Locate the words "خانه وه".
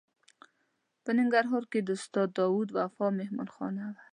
3.55-4.01